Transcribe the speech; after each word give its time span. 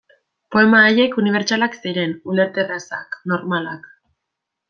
Poema 0.53 0.79
haiek 0.85 1.17
unibertsalak 1.23 1.77
ziren, 1.83 2.15
ulerterrazak, 2.33 3.21
normalak. 3.35 3.89